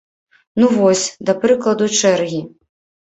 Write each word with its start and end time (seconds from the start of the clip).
Ну, 0.61 0.69
вось, 0.79 1.03
да 1.29 1.35
прыкладу, 1.43 1.93
чэргі. 2.01 2.41